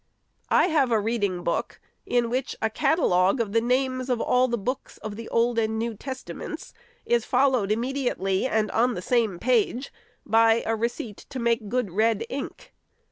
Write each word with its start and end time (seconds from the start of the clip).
I 0.49 0.65
have 0.69 0.89
a 0.91 0.99
reading 0.99 1.43
book, 1.43 1.79
in 2.07 2.31
which 2.31 2.55
a 2.59 2.71
catalogue 2.71 3.39
of 3.39 3.51
the 3.51 3.61
names 3.61 4.09
of 4.09 4.19
all 4.19 4.47
the 4.47 4.57
books 4.57 4.97
of 4.97 5.15
the 5.15 5.29
Old 5.29 5.59
and 5.59 5.77
New 5.77 5.93
Testaments 5.93 6.73
is 7.05 7.23
followed 7.23 7.71
immediately, 7.71 8.47
and 8.47 8.71
on 8.71 8.95
the 8.95 9.03
same 9.03 9.37
page, 9.37 9.93
by 10.25 10.63
a" 10.65 10.75
receipt 10.75 11.17
to 11.29 11.37
make 11.37 11.69
good 11.69 11.91
red 11.91 12.23
ink." 12.29 12.73